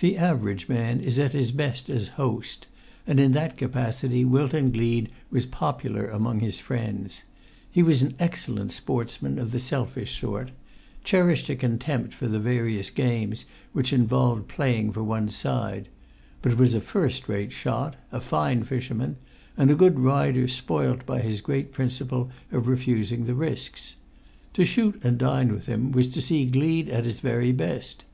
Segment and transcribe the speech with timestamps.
[0.00, 2.66] The average man is at his best as host,
[3.06, 7.22] and in that capacity Wilton Gleed was popular among his friends.
[7.70, 10.50] He was an excellent sportsman of the selfish sort;
[11.04, 15.88] cherished a contempt for the various games which involve playing for one's side;
[16.42, 19.14] but was a first rate shot, a fine fisherman,
[19.56, 23.94] and a good rider spoilt by his great principle of refusing the risks.
[24.54, 28.04] To shoot and dine with him was to see Gleed at his very best.